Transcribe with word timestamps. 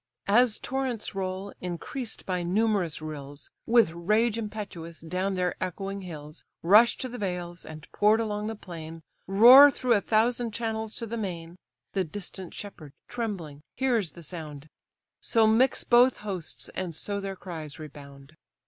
As 0.27 0.57
torrents 0.57 1.13
roll, 1.13 1.53
increased 1.61 2.25
by 2.25 2.41
numerous 2.41 3.03
rills, 3.03 3.51
With 3.67 3.91
rage 3.91 4.35
impetuous, 4.35 4.99
down 5.01 5.35
their 5.35 5.53
echoing 5.63 6.01
hills 6.01 6.43
Rush 6.63 6.97
to 6.97 7.07
the 7.07 7.19
vales, 7.19 7.67
and 7.67 7.87
pour'd 7.91 8.19
along 8.19 8.47
the 8.47 8.55
plain, 8.55 9.03
Roar 9.27 9.69
through 9.69 9.93
a 9.93 10.01
thousand 10.01 10.55
channels 10.55 10.95
to 10.95 11.05
the 11.05 11.17
main: 11.17 11.55
The 11.93 12.03
distant 12.03 12.55
shepherd 12.55 12.93
trembling 13.07 13.61
hears 13.75 14.13
the 14.13 14.23
sound; 14.23 14.69
So 15.21 15.45
mix 15.45 15.83
both 15.83 16.21
hosts, 16.21 16.69
and 16.73 16.95
so 16.95 17.19
their 17.19 17.35
cries 17.35 17.77
rebound. 17.77 18.33